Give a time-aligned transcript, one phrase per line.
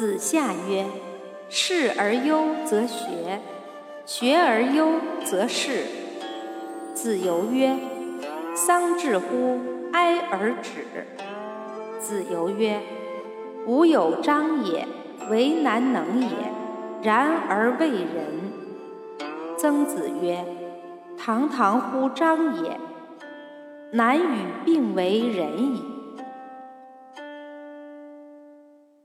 [0.00, 0.86] 子夏曰
[1.50, 3.42] ：“事而优则学，
[4.06, 4.92] 学而优
[5.26, 5.84] 则仕。”
[6.96, 7.76] 子游曰
[8.56, 9.60] ：“丧至乎
[9.92, 10.86] 哀而止。”
[12.00, 12.80] 子游曰
[13.68, 14.88] ：“吾有章也，
[15.28, 16.28] 为难能也，
[17.02, 18.52] 然而为人。”
[19.58, 20.42] 曾子曰
[21.22, 22.80] ：“堂堂乎章也，
[23.90, 25.84] 难与并为人矣。”